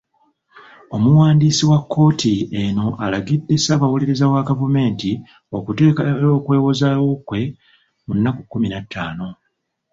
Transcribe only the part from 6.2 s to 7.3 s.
okwewozaako